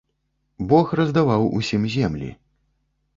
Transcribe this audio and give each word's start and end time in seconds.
Бог 0.71 0.93
раздаваў 0.99 1.45
усім 1.59 1.85
землі. 1.97 2.31